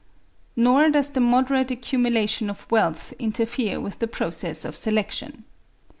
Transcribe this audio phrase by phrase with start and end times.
[0.55, 5.43] Nor does the moderate accumulation of wealth interfere with the process of selection.